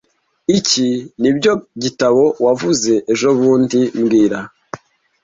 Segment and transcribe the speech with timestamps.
[0.57, 0.89] Iki
[1.21, 1.53] nibyo
[1.83, 4.39] gitabo wavuze ejobundi mbwira